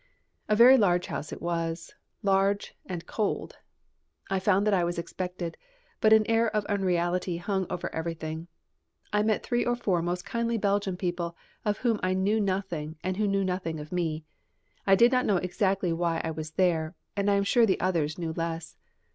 A 0.49 0.55
very 0.55 0.79
large 0.79 1.05
house 1.05 1.31
it 1.31 1.43
was, 1.43 1.93
large 2.23 2.75
and 2.87 3.05
cold. 3.05 3.57
I 4.31 4.39
found 4.39 4.65
that 4.65 4.73
I 4.73 4.83
was 4.83 4.97
expected; 4.97 5.57
but 5.99 6.11
an 6.11 6.25
air 6.25 6.49
of 6.55 6.65
unreality 6.65 7.37
hung 7.37 7.67
over 7.69 7.93
everything. 7.93 8.47
I 9.13 9.21
met 9.21 9.43
three 9.43 9.63
or 9.63 9.75
four 9.75 10.01
most 10.01 10.25
kindly 10.25 10.57
Belgian 10.57 10.97
people 10.97 11.37
of 11.63 11.77
whom 11.77 11.99
I 12.01 12.15
knew 12.15 12.39
nothing 12.41 12.97
and 13.03 13.17
who 13.17 13.27
knew 13.27 13.43
nothing 13.45 13.79
of 13.79 13.91
me. 13.91 14.25
I 14.87 14.95
did 14.95 15.11
not 15.11 15.27
know 15.27 15.37
exactly 15.37 15.93
why 15.93 16.19
I 16.23 16.31
was 16.31 16.53
there, 16.53 16.95
and 17.15 17.29
I 17.29 17.35
am 17.35 17.43
sure 17.43 17.67
the 17.67 17.79
others 17.79 18.17
knew 18.17 18.33
less. 18.33 18.77